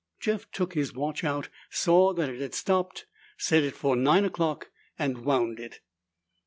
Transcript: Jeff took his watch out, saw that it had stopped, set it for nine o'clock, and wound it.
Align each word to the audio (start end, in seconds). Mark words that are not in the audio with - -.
Jeff 0.19 0.49
took 0.49 0.73
his 0.73 0.95
watch 0.95 1.23
out, 1.23 1.47
saw 1.69 2.11
that 2.11 2.27
it 2.27 2.41
had 2.41 2.55
stopped, 2.55 3.05
set 3.37 3.61
it 3.61 3.75
for 3.75 3.95
nine 3.95 4.25
o'clock, 4.25 4.71
and 4.97 5.23
wound 5.25 5.59
it. 5.59 5.79